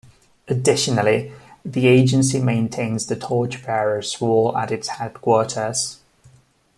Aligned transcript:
Additionally, 0.47 1.31
the 1.63 1.85
agency 1.87 2.39
maintains 2.41 3.05
the 3.05 3.15
Torch 3.15 3.63
Bearers 3.63 4.19
Wall 4.19 4.57
at 4.57 4.71
its 4.71 4.87
Headquarters. 4.87 5.99